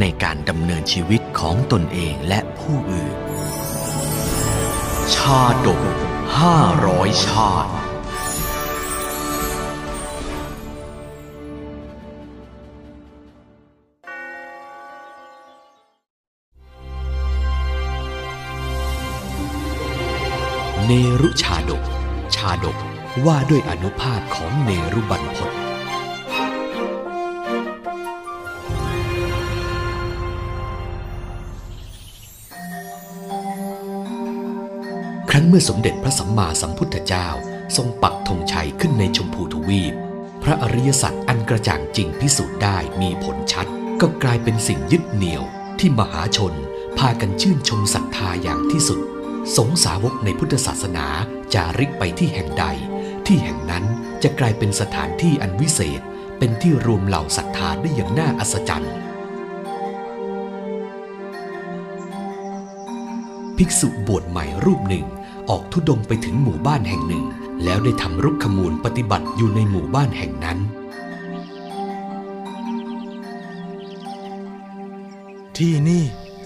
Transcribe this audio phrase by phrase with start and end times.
[0.00, 3.16] ในการดำเนินชีวิตของตนเองและผู้อื่น
[5.14, 5.82] ชาดก
[6.38, 6.56] ห้า
[6.86, 7.72] ร้อยชาติ
[20.86, 21.82] เนรุชาดก
[22.34, 22.76] ชาดก
[23.26, 25.71] ว่าด้วยอนุภาพของเนรุบันพศ
[35.54, 37.28] มื่อสมเด็จพระสัมมาสัมพุทธเจ้า
[37.76, 39.94] ทรงปักธงชัยขึ้นในชมพูทวีป
[40.42, 43.66] พระอริยสัจอันกระจ่างจริงพิสูจน์ได้มีผลชัด
[44.00, 45.42] ก็กลายเป็นสิ่งยึดเหนี่ยว
[45.78, 46.54] ที่มหาชน
[46.98, 49.00] พากันชื่นชมศรัทธาอย่างที่สุด
[49.56, 51.06] สงสาวกในพุทธศาสนา
[51.54, 52.64] จาริกไปที่แห่งใด
[53.26, 53.84] ที่แห่งนั้น
[54.22, 56.00] จะกลายเป็นสถานที่อันวิเศษ
[56.38, 58.94] เป็นที่รวมเหล่าศรัทธาได้อย่างน่าอัศจรรย์
[63.56, 65.06] ภิกษุบวชใหม่รูปหนึ่ง
[65.48, 67.24] ออกทุดงค์ไปถึงหมู่บ้านแห่งหนึ่ง
[67.64, 70.58] แล้วได้ทำรุกขมูลปฏิบัติอยู่ในหมู่บ้านแห่งนั้น
[75.56, 76.02] ที่นี่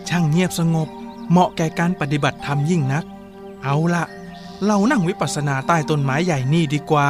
[0.08, 0.88] ช่างเงียบสงบ
[1.30, 3.04] เหมาะแก่การปฏิบัติธรรมยิ่งนัก
[3.64, 4.04] เอาละ
[4.66, 7.08] เรานั่งวิปัสสนาใต้ต้นไม้ใหญ่นี่ดีกว่า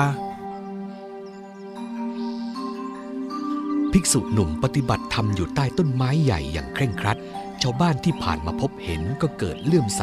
[3.92, 10.03] ภิกษุหนุ่มปฏิบัติธรรมอยู่ใต้ต้นไม้ใหญ่อย่างเคร่งครัดชาวบ้านที่ผ่านมาพบเห็นก็เกิดเลื่อมใส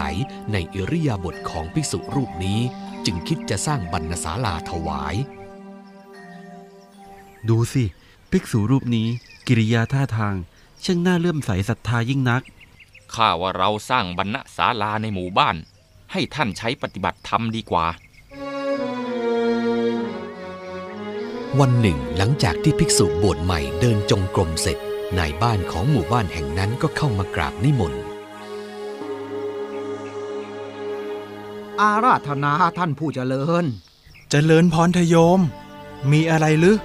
[0.52, 2.60] ในอิริยาบถของภิกษุรูปนี้
[3.06, 5.16] จึงคิดจะสร้างบรรณศาลาถวาย
[7.50, 7.84] ดูสิ
[8.32, 9.08] ภิกษุรูปนี้
[9.48, 10.36] กิริยาท่าทาง
[10.84, 12.44] ช่างน่าเลื่อมใสศรัทธายิ่งนัก
[13.14, 15.56] ข้าว่าเราสร้างบรรณศาลาในหมู่บ้าน
[16.12, 17.88] ให้ท่านใช้ปฏิบัติธรรมดีกว่า
[21.60, 24.78] วันหนึ่งหลังจากที่ภิกษุบวชใหม่เดินจงกรมเสร็จ
[25.18, 28.04] นายบ้านของหมู่บ้านแห่งนั้นก็เข้ามากราบนิมนต์
[31.82, 33.66] อาราธนาท่านผู้เจริญ
[34.30, 35.40] เจริญพรทโยม
[36.12, 36.78] มีอะไรหรือ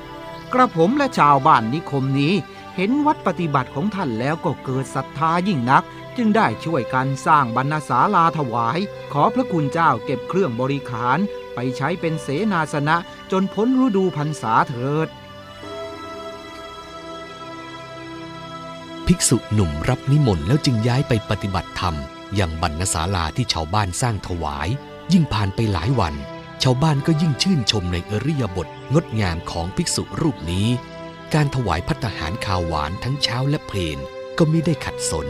[0.52, 2.34] กระผมและชาวบ้านนิคมนี้
[2.76, 5.84] เห็นวัดปฏิบัติของท่านแล้วก็เกิดศรัทธายิ่งนัก
[6.16, 8.78] จึงได้ช่วยกันสร้างบรรณศาลาถวาย
[9.12, 11.18] ขอพระคุณเจ้าเก็บเครื่องบริขาร
[11.54, 12.96] ไปใช้เป็นเสนาสนะ
[13.32, 15.08] จนพ้นฤดูพรรษาเถิด
[19.12, 21.94] ภิกษุหนุ่มรับนิมนต์แล้วจึงย้ายไปปฏิบัติธรรม
[22.38, 24.68] ยังบรรณศาลาที่ชาวบ้านสร้างถวาย
[25.12, 26.14] ยิ่งผ่านไปหลายวัน
[26.62, 30.68] ชาวบ้านก็ยิ่งชื่นชมในอริยบทงดงามของภิกษุรูปนี้
[31.34, 33.98] การถวายพัตตาหารข้าวหวานทั้งเช้าและเพลน
[34.38, 35.28] ก็มิได้ขัดสน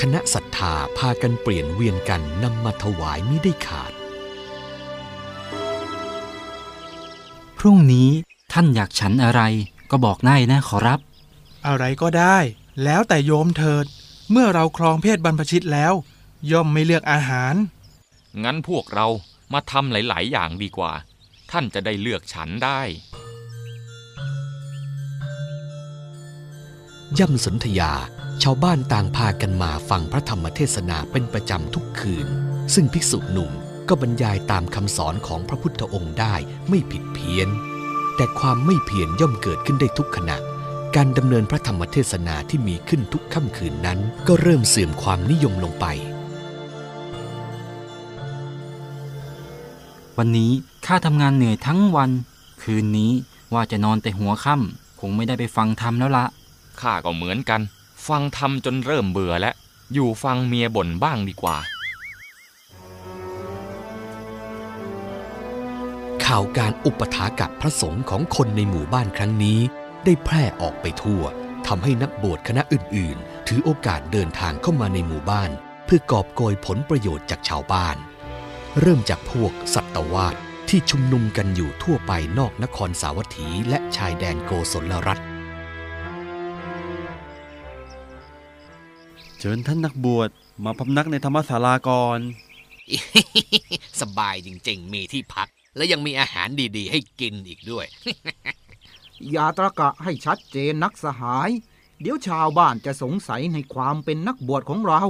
[0.00, 3.92] คณะศรัทธาพากันเปลี่ยนเวียนกันนำมาถวายมิได้ขาด
[7.58, 8.10] พรุ่งนี้
[8.52, 9.40] ท่านอยากฉันอะไร
[9.90, 11.00] ก็บอกได้นะขอรับ
[11.66, 12.38] อะไรก็ได้
[12.82, 13.86] แล้วแต่โยมเถิด
[14.30, 15.92] เมื่อเราครองเพศบรรพชิตแล้ว
[16.52, 17.54] ย่อมไม่เลือกอาหาร
[18.44, 19.06] งั้นพวกเรา
[19.52, 20.92] มาทำหลาย ๆ อย่างดีกว่า
[21.50, 22.80] ท่านจะได้เลือกฉันได้
[27.18, 27.92] ย่ำสนธยา
[28.42, 32.26] ชาวบ้านต่างพากันมาฟังพระธรรมเทศนาเป็นประจำทุกคืน
[32.74, 33.50] ซึ่งภิกษุหนุ่ม
[33.88, 36.34] ก็บรรยายตามคำสอนของพระพุทธองค์ได้
[36.68, 37.48] ไม่ผิดเพี้ยน
[38.16, 40.36] แต่ความไม่เพียรย่อมเกิดขึ้นได้ทุกขณะ
[40.96, 45.86] การดำเนินพระธรรมเทศนาที่มีขึ้นทุกค่ำคืนนั้น ก็เริ่มเสื่อมความนิยมลงไป
[50.18, 50.52] วันนี้
[50.86, 52.10] ข้าทำงานเหนื่อยทั้งวัน
[52.62, 53.12] คืนนี้
[53.54, 56.24] ว่าจะนอนแต่หัวค่ำคงไม่ได้ไปฟังธรรมแล้วละ
[56.80, 57.60] ข้าก็เหมือนกัน
[58.08, 59.54] ฟังทำจนเริ่มเบื่อแล้ว
[59.92, 61.56] อยู่ฟังเมียบ่นบ้างดีกว่า
[66.24, 69.60] ข่าวการอุปถากับพระสงฆ์ของคนในหมู่บ้านครั้งนี้
[70.04, 71.22] ได้แพร่ออกไปทั่ว
[71.66, 75.50] ทำให้นักบวชคณะอื่น ๆ ถือโอกาสเดินทางเข้ามาในหมู่บ้าน
[75.84, 77.96] เพื่อกอบโกยผลประโยชน์จากชาวบ้าน
[78.80, 80.34] เริ่มจากพวกสัตวาส
[80.68, 85.22] ที่ชุมนุมกันอยู่ทั่วไปนอกนครสาวัตถีและชายแดนโกศลรัฐ
[89.38, 90.30] เชิญท่านนักบวช
[90.64, 92.18] มาพำนักในธรรมศาลาก่อน
[94.00, 97.86] สบายจริงๆ มีที่พัก และยังมีอาหารดีๆ ให้กินอีกด้วย
[99.30, 101.50] อย่าตระกะให้ชัดเจนนักสหาย
[102.00, 105.02] เดี๋ยวชาวบ้านจะสงสัยในความเป็นนักบวชของเรา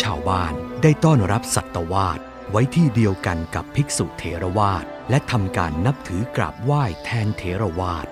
[0.00, 8.06] ชาวบ้านได้ต้อนรับสัตวาสไว้ที่เดียวกันกับภิกษุเถรวาทและทำการนับถือกราบไหว้แทนเถรวาท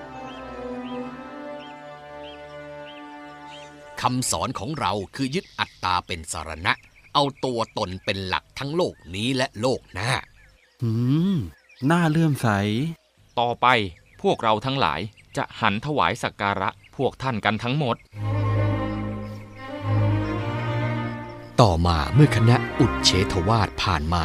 [4.00, 6.72] คำสอนของเราคือยึดอัตตาเป็นสารณะ
[7.14, 10.12] เอาตัวตนเป็นหลักทั้งโลกนี้และโลกหน้า
[10.82, 10.90] อื
[11.36, 11.38] ม
[11.90, 12.48] น่าเลื่อมใส
[13.40, 13.66] ต่อไป
[14.22, 15.00] พวกเราทั้งหลาย
[15.36, 17.96] จะหันถวายสักการะพวกท่านกันทั้งหมด
[21.60, 24.24] ต่อมาเมื่อคณะอุดเฉทวาทผ่านมา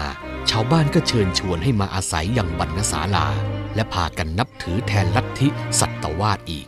[0.50, 3.28] ชาวบ้านก็เชิญชวนให้มาอาศัยอย่างบรรณศาลา
[3.76, 5.48] และพากันนับถือแทนลัทธิ
[5.80, 6.68] สัตวาทอีก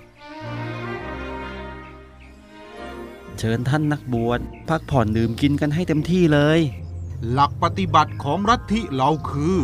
[3.38, 4.40] เชิญท่านนักบวช
[4.70, 6.60] พักผ่อนดื่มกินกันให้เต็มที่เลย
[7.32, 9.56] หลักปฏิบัติของรัฐทิเราคือ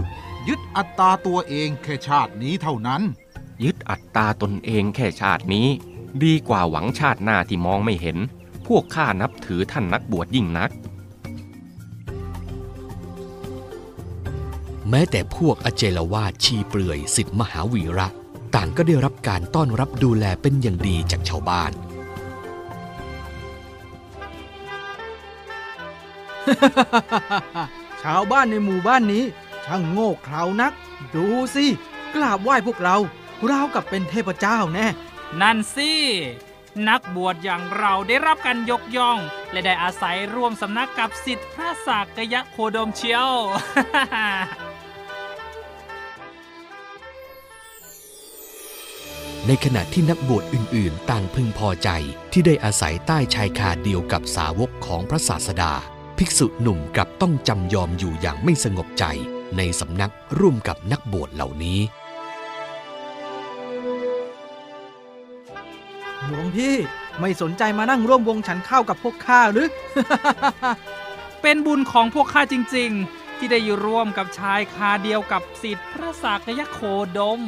[0.50, 3.02] ยึดอัตตาตัวเองแค่ชาตินี้เท่านั้น
[3.64, 5.68] ยึดอัตตาตนเองแค่ชาตินี้
[6.24, 8.18] ดีกว่าหวังชาติหน้าที่มองไม่เห็น
[8.68, 10.72] พวกข้านับถือท่านนักบวชยิ่งนัก
[14.90, 18.08] แม้แต่พวกอเจลวาดชีเปลือยสิทธิมหาวีระ
[18.56, 21.72] ต่างก็ได้รับการต้อนรับดูแลเป็นอย่างดีจากชาวบ้าน
[28.02, 29.24] ชาวบ้านในหมู่บ้านนี้
[29.66, 30.74] ช่างโง่เขลานัก
[31.16, 31.26] ดู
[31.56, 31.66] สิ
[32.16, 32.98] กราบไหว้พวกเรา
[33.50, 34.88] ราวกับเป็นเทพเจ้าแน่
[35.42, 35.92] นั่นสิ
[36.88, 39.20] นักบวชอย่างเราได้รับการยกย่อง
[39.52, 43.32] และได้อาศัยร่วมสำนักกับสิทธิพระสากยะโคดมเชียว
[49.48, 51.90] ในขณะที่นักบวชอื่น ๆ ต่างพึงพอใจ
[52.32, 55.74] ที่ได้อาศัยใต้ชายคาเดียวกับสาวกของพระศาสดา
[56.18, 59.06] ภิกษุหนุ่มกลับต้องจำยอมอยู่อย่างไม่สงบใจ
[59.58, 61.80] ในสำนักร่วมกับนักบวชเหล่านี้
[66.26, 66.76] หลวงพี่
[67.20, 69.70] ไม่สนใจมานั่งร่วมวงฉันข้าวกับพวกข้าหรือ
[71.42, 76.80] เป็นบุญของพวกข้าจริง ๆ ที่ได้อยู่ร่วมกับชายคาเดียวกับสิทธิพระสากยะโค
[77.18, 77.42] ดม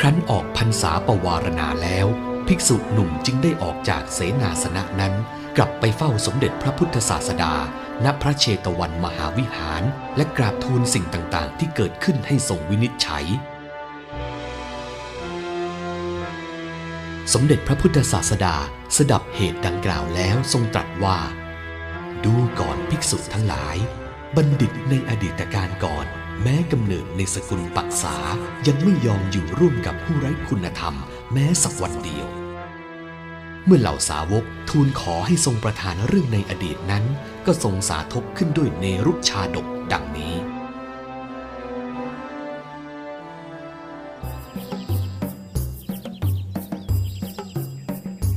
[0.00, 2.06] ครั้นออกพรรษาประวารณาแล้ว
[2.46, 5.14] ภิกษุหนุ่มจึงได้ออกจากเสนาสนะนั้น
[5.56, 7.54] กลับไปเฝ้าสมเด็จพระพุทธศาสดา
[8.04, 9.82] ณพระเชตวันมหาวิหาร
[10.16, 13.26] และกราบทูลสิ่งต่างๆ ที่เกิดขึ้นให้ทรงวินิจฉัย
[17.32, 18.56] สมเด็จพระพุทธศาสดา
[18.96, 21.18] สดับเหตุดังกล่าวแล้วทรงตรัสว่า
[22.24, 23.76] ดูก่อนภิกษุทั้งหลาย
[24.36, 26.06] บัณฑิตในอดีตการก่อน
[26.42, 28.16] แม้กำเนิดในสกุลปักษา
[28.66, 30.94] ยังไม่ยอมอยู่ร่วมกับผู้ไร้คุณธรรม
[31.32, 32.39] แม้สักวันเดียว
[33.64, 37.04] เมื่อเหล่าสาวกทูลขอให้ทรงประทานเรื่องในอดีตนั้น
[37.46, 40.34] ก็ทรงสาธกขึ้นด้วยเนรุชาดกดังนี้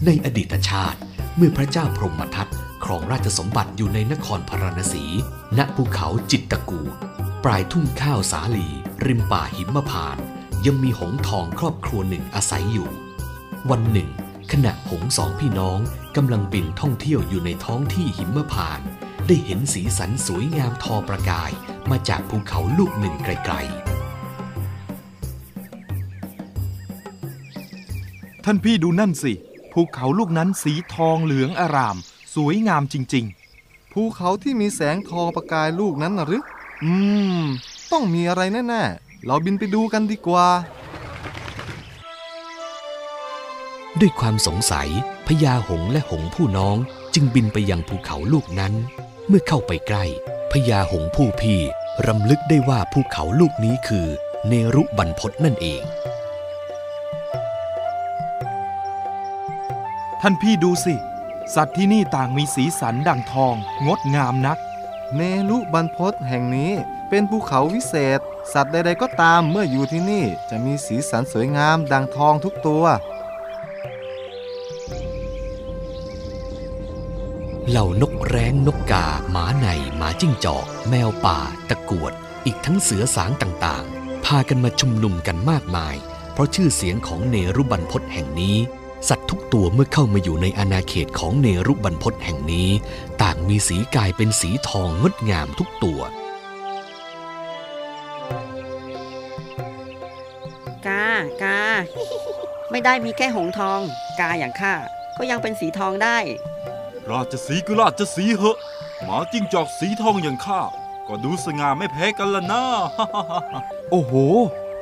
[0.06, 1.00] ในอดีตชาติ
[1.38, 2.48] เมื่อพระเจ้าพรหมทัต
[2.84, 5.06] ครองราชสมบัติอยู่ในนครพาราณสี
[5.58, 6.82] ณภูเขาจิตตกู
[7.44, 8.68] ปลายทุ่งข้าวสาลี
[9.06, 10.18] ริมป่าหิมพาน
[10.66, 12.90] ยังมีหงทองครอบครัวหนึ่งอาศัยอยู่
[13.70, 14.10] วันหนึ่ง
[14.56, 15.80] ขณะหงส์สองพี่น้อง
[16.16, 18.88] กำลังบินท่องเที่ยวอยู่ในท้องที่หิมพานต์
[19.28, 21.52] ได้เห็นสีสันสวยงามทอประกาย
[21.90, 29.34] มาจากภูเขาลูกหนึ่งไกลๆ ท่านพี่ดูนั่นสิ
[29.74, 31.98] ภูเขาลูกนั้นสีทองเหลืองอาราม
[32.36, 33.26] สวยงามจริง
[33.94, 36.44] ภูเขาที่มีแสงทองประกายลูกนั้นนะหรือ
[36.84, 36.92] อื
[37.42, 37.44] ม
[37.92, 40.48] ต้องมีอะไรแน่ ๆ เราบินไปดูกันดีกว่า
[44.06, 44.90] ด้วยความสงสัย
[45.28, 46.78] พญาหงส์และหงส์ผู้น้อง
[47.14, 48.74] จึงบินไปยังภูเขาลูกนั้น
[49.28, 50.06] เมื่อเข้าไปใกล้
[50.52, 51.60] พญาหงส์ผู้พี่
[52.08, 54.08] รำลึกได้ว่าภูเขาลูกนี้คือ
[54.48, 55.92] เนรุบรรพตนั่นเองๆ
[60.22, 60.96] ท่านพี่ดูสิ
[61.56, 63.56] สัตว์ที่นี่ต่างมีสีสันดั่งทอง
[63.86, 64.58] งดงามนัก
[65.16, 66.72] เนลุบรรพตแห่งนี้
[67.10, 68.20] เป็นภูเขาวิเศษ
[68.54, 72.86] สัตว์ใดๆก็ตามเมื่ออยู่ที่นี่จะมีสีสันสวยงามดังทองทุกตัว
[77.70, 79.68] เหล่านกแร้งนกกาหมาใน
[79.98, 81.40] หมาจิ้งจอก แมวป่า
[81.70, 82.12] ตะกวด
[82.46, 85.96] อีกทั้งเสือสางต่างๆ พากันมาชุมนุมกันมากมาย
[86.34, 88.58] เพราะชื่อเสียงของเนรุบรรพตแห่งนี้
[89.10, 92.70] สัตว์ทุกตัวเมื่อเข้ามาอยู่ในอาณาเขตของเนรุบรรพตแห่งนี้
[93.22, 96.02] ต่างมีสีกายเป็นสีทองงดงามทุกตัว
[100.88, 101.08] กา
[101.44, 101.62] กา
[102.72, 103.82] ไม่ได้มีแค่หงทอง
[104.20, 104.74] กาอย่างข้า
[105.18, 106.18] ก็ยังเป็นสีทองได้
[107.12, 108.58] ราชสีห์ก็ราชสีห์เหอะ
[109.04, 110.62] หมาจิ้งจอกสีทองอย่างข้า
[111.08, 112.64] ก็ดูสง่าไม่แพ้กันละนะ
[113.90, 114.14] โอ้โห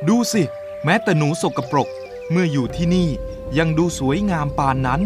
[0.08, 0.44] ดูสิ
[0.84, 1.90] แม้แต่หนูสกปรก
[2.32, 3.10] เมื่ออยู่ที่นี่
[3.58, 5.02] ยังดูสวยงามปานนั้น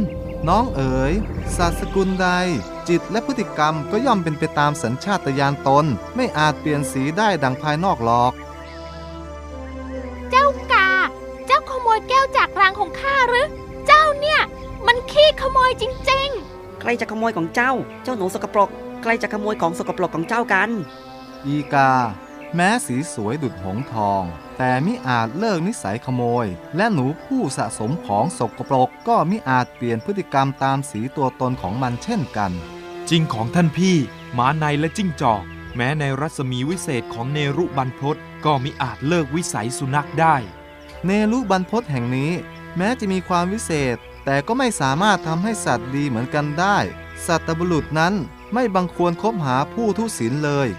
[0.48, 1.13] น้องเอ๋ย
[1.57, 2.27] สัตว์สกุลใด
[2.88, 8.34] จิตและพฤติกรรมก็ย่อมเป็นไปตามสัญชาตญาณตน ไม่อาจเปลี่ยนสีได้ดังภายนอกหรอก
[10.29, 10.89] เจ้ากา
[11.45, 13.48] เจ้าขโมยแก้วจากรังของข้าหรือ
[13.88, 14.41] เจ้าเนี่ย
[14.86, 17.74] มันขี้ขโมยจริงใครจะขโมยของเจ้า
[18.04, 18.70] เจ้าหนูสกปรก
[19.01, 20.70] ใครจะขโมยของสกปรกของเจ้ากัน
[21.46, 21.94] อีกา
[22.56, 24.24] แม้สีสวยดุจหงส์ทอง
[24.58, 26.46] แต่มิอาจเลิกนิสัยขโมย
[26.77, 32.51] และหนูผู้สะสมของสกปรกก็มิอาจเปลี่ยนพฤติกรรมตามสีตัวตนของมันเช่นกัน
[33.10, 33.96] จริงของท่านพี่
[34.34, 35.44] หมาในและจิ้งจอก
[35.75, 38.15] แม้ในรัศมีวิเศษของเนรุบรรพต
[38.46, 40.36] ก็มิอาจเลิกวิสัยสุนัขได้
[41.06, 42.32] เนรุบรรพตแห่งนี้
[42.77, 46.77] แม้จะมีความวิเศษ แต่ก็ไม่สามารถทำให้สัตว์ดีเหมือนกันได้
[47.27, 48.13] สัตบุรุษนั้น
[48.53, 50.70] ไม่บังควรคบหาผู้ทุศีลเลย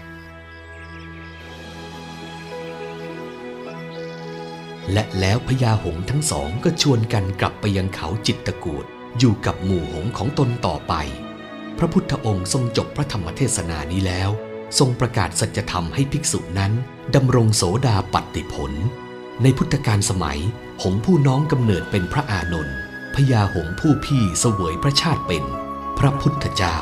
[4.93, 8.85] และแล้วพญาหงทั้งสองก็ชวนกันกลับไปยังเขาจิตตะกูด
[9.19, 10.95] อยู่กับหมู่หงของตนต่อไป
[11.79, 14.31] พระพุทธองค์ทรงจบพระธรรมเทศนานี้แล้ว
[14.79, 16.73] ทรงประกาศสัจธรรมให้ภิกษุนั้น
[17.15, 18.73] ดำรงโสดาปัตติผล
[19.43, 20.41] ในพุทธกาลสมัย
[20.83, 22.77] หงผู้น้องกำเนิดเป็นพระอานนท์
[23.17, 25.45] พญาหงผู้พี่เสวยพระชาติเป็น
[25.99, 26.77] พระพุทธเจ้า